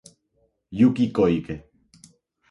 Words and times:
Yuki 0.79 1.05
Koike 1.13 1.53